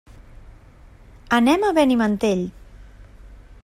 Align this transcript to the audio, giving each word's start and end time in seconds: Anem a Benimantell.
Anem 1.39 1.67
a 1.67 1.71
Benimantell. 1.81 2.45